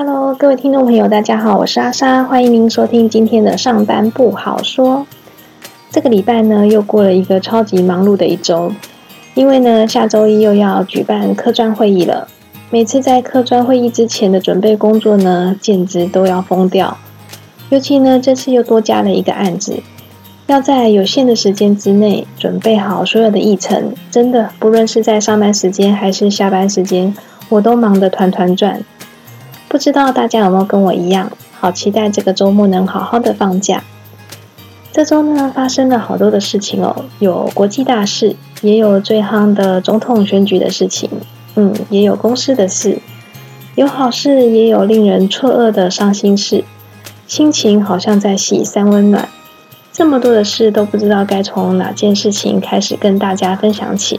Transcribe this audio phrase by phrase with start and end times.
[0.00, 5.04] Hello，各位听众朋友，大家好，我是阿莎，欢迎您收听今天的上班不好说。
[5.90, 8.70] 这个礼拜呢，又过了一个超级忙碌的一周，
[9.34, 12.28] 因为呢，下周一又要举办科专会议了。
[12.70, 16.96] 每次在科专会议之前的准备工作呢，简直都要疯掉。
[17.70, 19.82] 尤其呢，这次又多加了一个案子，
[20.46, 27.12] 要在有限的时间之内准备好所有的议程，真的不论是在上班时间还是下班时间，
[27.48, 28.80] 我都忙得团团转。
[29.68, 33.84] 不知道大家有没有跟我一样，好期待这个周末能好好的放假。
[34.90, 41.10] 这周呢，发生了好多的事情哦，有国际大事，也有最夯的总统选举的事情，
[41.54, 42.98] 嗯，也有公司的事，
[43.74, 46.64] 有好事，也有令人错愕的伤心事。
[47.26, 49.28] 心情好像在洗三温暖，
[49.92, 54.18] 这么多的事都不知道该从哪件事情开始跟大家分享起。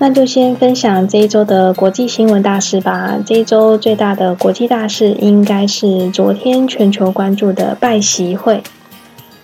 [0.00, 3.18] 那就先分享这一周的国际新闻大事吧。
[3.26, 8.62] 这一周最大的国际大事应该是昨天全球关注的拜习会。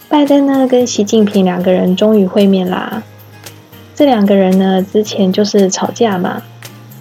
[0.08, 3.02] 拜登呢跟习近平两个人终于会面啦。
[3.96, 6.42] 这两个人呢之前就是吵架嘛。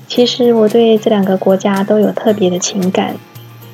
[0.08, 3.16] 其实我对这两个国家都有特别的情感。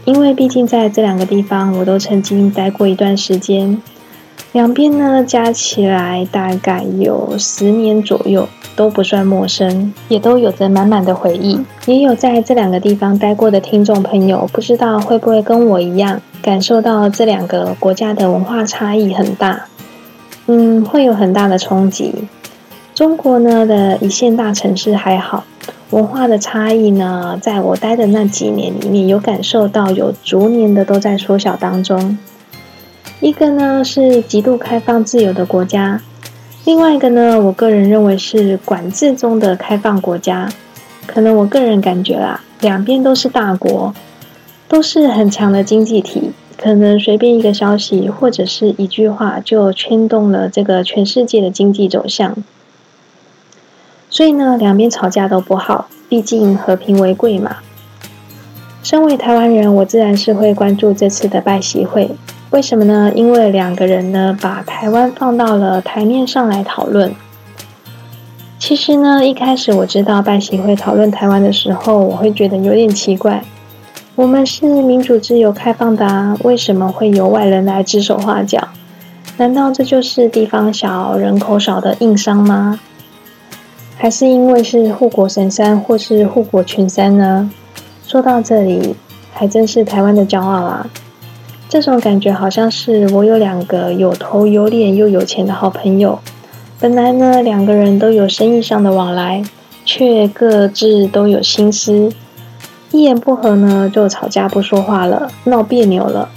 [0.05, 3.81] 因为毕竟在这两个地方，我都曾经待过一段时间，
[4.51, 11.59] 两边呢加起来大概有十年左右，都不算陌生，也都有着满满的回忆。
[11.85, 19.65] 也有在这两个地方待过的听众朋友，不知道会不会跟我一样，感受到这两个国家的文化差异很大，
[20.47, 22.15] 嗯，会有很大的冲击。
[22.95, 25.43] 中国呢的一线大城市还好。
[25.91, 32.17] 文化的差异呢，在我待的那几年里面，有感受到有逐年的都在缩小当中。
[33.21, 36.01] 一个呢是极度开放自由的国家，
[36.63, 40.49] 另外一个呢，我个人认为是管制中的开放国家。
[41.05, 43.93] 可能我个人感觉啦，两边都是大国，
[44.69, 52.37] 都是很强的经济体，可能随便一个消息或者是一句话，就牵动了这个全世界的经济走向。
[54.09, 57.57] 所以呢，两边吵架都不好，毕竟和平为贵嘛。
[58.81, 62.11] 身为台湾人，我自然是会关注这次的拜习会。
[62.51, 63.11] 为什么呢？
[63.15, 67.13] 因为两个人呢，把台湾放到了台面上来讨论。
[68.57, 73.43] 其实呢，一开始我知道拜习会讨论台湾的时候，我会觉得有点奇怪。
[74.15, 78.67] 我们是民主、自由、开放的啊，为什么会由外人来指手画脚？
[79.37, 82.79] 难道这就是地方小、人口少的硬伤吗？
[83.95, 87.49] 还是因为是护国神山或是护国群山呢？
[88.05, 88.95] 说到这里，
[89.31, 90.87] 还真是台湾的骄傲啊！
[91.69, 96.17] 这种感觉好像是我有两个有头有脸又有钱的好朋友，
[96.79, 99.43] 本来呢两个人都有生意上的往来，
[99.85, 102.11] 却各自都有心思，
[102.91, 106.29] 一言不合呢就吵架不说话了，闹别扭了。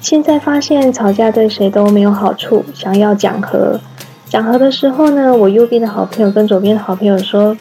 [0.00, 3.78] 现在发现吵架对谁都没有好处，想要讲和。
[4.28, 7.54] 讲和的时候呢，我右边的好朋友跟左边的好朋友说：“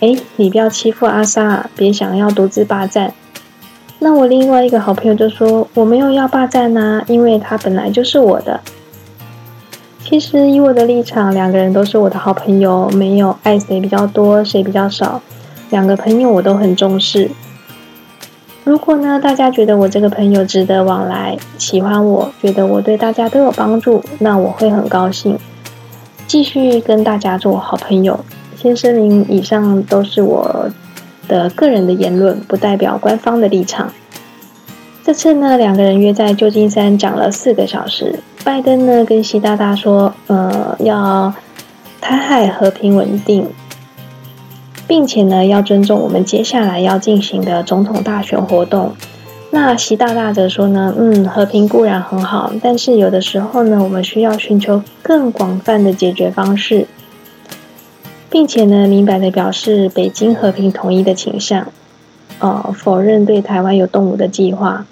[0.00, 3.12] 哎，你不要欺负阿莎，别想要独自霸占。”
[4.00, 8.60] 那我另外一个好朋友就说：“我没有要霸占呐，因为他本来就是我的。”
[10.04, 15.20] 其实以我的立场，两个人都是我的好朋友，没有爱谁比较多，谁比较少。
[15.70, 17.30] 两个朋友我都很重视。
[18.64, 25.38] 如果呢，大家觉得我这个朋友值得往来，喜欢我，觉得我对大家都有帮助，那我会很高兴。
[26.26, 28.20] 继续跟大家做好朋友。
[28.56, 30.70] 先声明，以上都是我
[31.28, 33.92] 的个人的言论，不代表官方的立场。
[35.04, 38.18] 这次呢，两个人约在旧金山讲了四个小时。
[38.44, 41.32] 拜登呢跟习大大说，呃，要
[42.00, 43.46] 台海和平稳定，
[44.86, 48.94] 并且呢要尊重我们接下来要进行的总统大选活动。
[49.50, 56.86] 那习大大则说呢，嗯，和平固然很好，但是有的时候呢，我们需要寻求更广泛的解决方式，
[58.30, 61.66] 并且呢，明白的表示北京和平统一的倾向，
[62.38, 64.84] 呃，否认对台湾有动武的计划。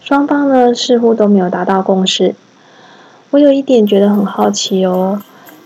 [0.00, 2.34] 双方呢，似乎都没有达到共识。
[3.30, 5.20] 我有一点觉得很好奇哦，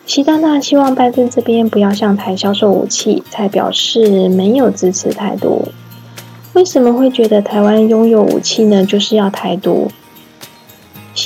[0.06, 5.68] 习大大希望拜登这边不要向台销售武器，才表示没有支持台独。
[6.54, 8.84] 为什么会觉得台湾拥有武器呢？
[8.84, 9.90] 就是要台独。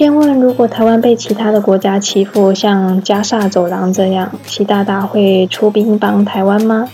[0.03, 6.89] 先问，如果台湾被其他的国家欺负，像加沙走廊这样，习大大会出兵帮台湾吗？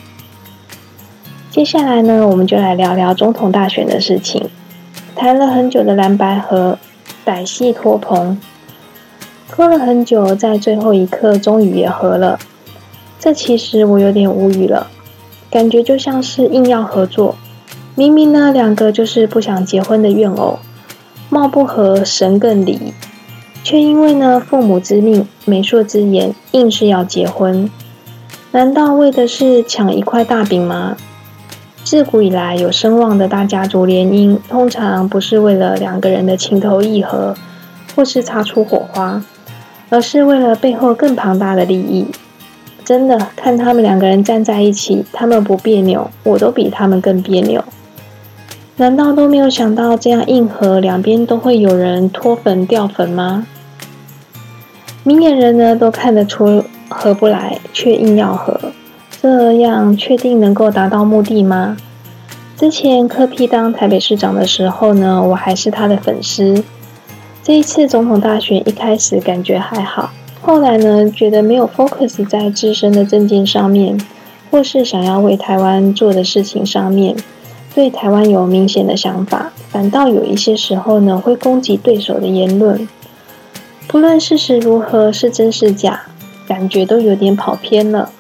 [1.51, 4.51] 接下来呢，我们就来聊聊总统大选的事情。
[5.17, 6.79] 谈了很久的蓝白河，
[7.25, 8.39] 歹戏拖棚，
[9.51, 12.39] 拖了很久，在最后一刻终于也合了。
[13.19, 14.89] 这其实我有点无语了，
[15.51, 17.37] 感觉就像是硬要合作。
[17.95, 20.59] 明明呢两个就是不想结婚的怨偶，
[21.31, 22.93] 貌不合神更离，
[23.63, 27.71] 却因为呢父母之命、媒妁之言，硬是要结婚。
[28.53, 30.97] 难道为的是抢一块大饼吗？
[31.85, 37.35] 自古以来有声望的大家族联姻，通常不是为了两个人的情投意合，
[37.95, 39.23] 或是擦出火花，
[39.91, 42.07] 而是为了背后更庞大的利益。
[42.85, 47.63] 真的看他们两个人站在一起，他们不别扭，我都比他们更别扭。
[48.81, 53.45] 难道都没有想到这样硬核，两边都会有人脱粉掉粉吗？
[55.03, 58.71] 明眼人呢都看得出合不来，却硬要合，
[59.21, 61.77] 这样确定能够达到目的吗？
[62.57, 66.63] 之前柯批当台北市长的时候呢，我还是他的粉丝。
[67.43, 73.99] 这一次总统大选一开始感觉还好，后来呢觉得没有 focus 在自身的政见上面，
[74.53, 77.17] 或是想要为台湾做的事情上面。
[77.79, 82.89] 对台湾有明显的想法，反倒有一些时候呢会攻击对手的言论。
[83.87, 86.07] 不论事实如何是真是假，
[86.49, 88.11] 感觉都有点跑偏了。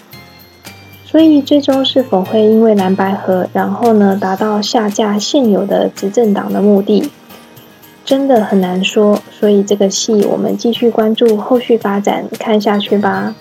[1.04, 7.10] 所以最终是否会因为蓝白合，然后呢达到下架现有的执政党的目的，
[8.04, 9.20] 真的很难说。
[9.32, 13.34] 所以这个戏我们继续关注后续发展，看下去吧。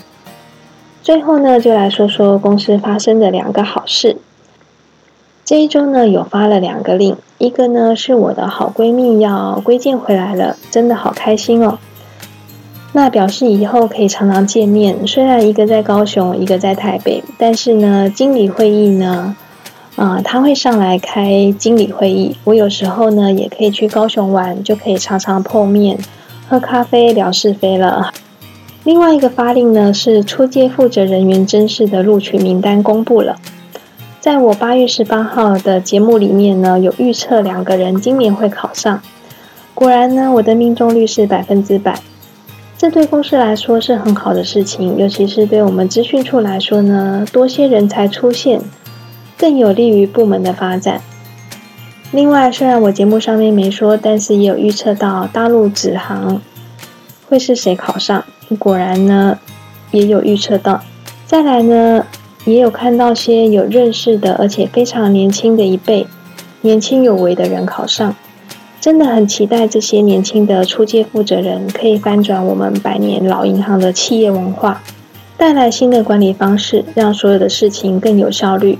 [1.03, 4.17] 最后呢，就来说说公司发生的两个好事。
[5.47, 11.79] 这一周呢，有发了两个令，一个呢是我的好闺蜜要归建回来了，真的好开心哦。
[12.91, 19.37] 那表示以后可以常常见面，虽然一个在高雄，一个在台北，但是呢，经理会议呢，
[19.95, 25.97] 啊，他会上来开经理会议，我有时候呢也可以去高雄玩，就可以常常碰面，
[26.49, 28.11] 喝咖啡聊是非了。
[28.83, 33.37] 另外一个发令呢，是出街负责人员甄试的录取名单公布了。
[34.27, 39.01] 在我八月十八号的节目里面呢，有预测两个人今年会考上。
[39.73, 41.97] 果然呢，我的命中率是百分之百。
[42.77, 48.59] 这对公司来说是很好的事情，尤其是对我们资讯处来说呢，多些人才出现，
[49.37, 50.99] 更有利于部门的发展。
[52.11, 56.41] 另外，虽然我节目上面没说，但是也有预测到大陆纸行
[57.29, 58.25] 会是谁考上。
[58.59, 59.39] 果然呢，
[59.91, 60.81] 也有预测到。
[61.25, 62.05] 再来呢。
[62.47, 66.07] 也有看到些有认识的，而且非常年轻的一辈，
[66.61, 68.15] 年轻有为的人考上，
[68.79, 74.81] 真的很期待这些年轻的出界负责人可以翻转我们百年老银行的企业文化，
[75.35, 78.77] 带来新的管理方式，让所有的事情更有效率，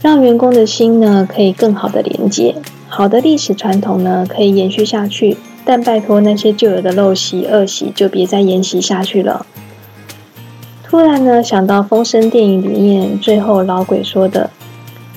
[0.00, 2.56] 让员工的心呢可以更好的连接，
[2.88, 9.46] 好的历史传统呢可以延续下去，但拜托那些旧有的陋习恶习就别再沿袭下去了。
[10.92, 14.50] 突然呢，想到《风声》电影里面最后老鬼说的：“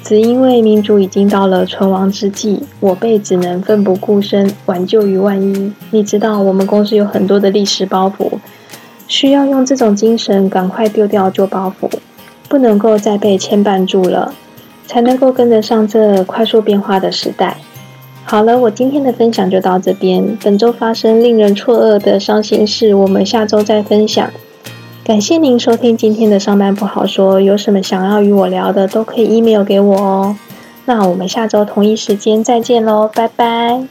[0.02, 8.40] 只因为民主已经到了存亡之际，我辈只能奋不顾身挽救于万一。”你知道，我们公司有很多的历史包袱，
[9.10, 11.90] 需要用这种精神赶快丢掉旧包袱，
[12.48, 14.34] 不能够再被牵绊住了，
[14.88, 17.58] 才能够跟得上这快速变化的时代。
[18.24, 20.38] 好了，我今天的分享就到这边。
[20.42, 24.32] 本周发生令人错愕的伤心事，我们下周再分享。
[25.06, 30.36] 感谢您收听今天的上班不好说，有什么想要与我聊的，都可以 email 给我哦。
[30.86, 33.86] 那我们下周同一时间再见喽，拜拜。